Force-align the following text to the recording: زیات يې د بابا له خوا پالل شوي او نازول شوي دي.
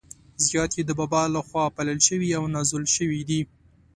زیات 0.45 0.71
يې 0.77 0.83
د 0.87 0.91
بابا 0.99 1.21
له 1.35 1.41
خوا 1.47 1.65
پالل 1.75 1.99
شوي 2.07 2.29
او 2.37 2.43
نازول 2.55 2.85
شوي 2.95 3.21
دي. 3.29 3.41